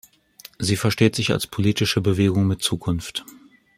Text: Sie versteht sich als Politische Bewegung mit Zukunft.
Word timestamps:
Sie 0.57 0.77
versteht 0.77 1.15
sich 1.15 1.29
als 1.31 1.45
Politische 1.45 2.01
Bewegung 2.01 2.47
mit 2.47 2.63
Zukunft. 2.63 3.23